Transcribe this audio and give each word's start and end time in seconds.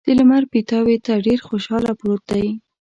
د 0.05 0.07
لمر 0.19 0.43
پیتاوي 0.53 0.97
ته 1.05 1.13
ډېر 1.25 1.39
خوشحاله 1.47 1.91
پروت 1.99 2.23
دی. 2.31 2.47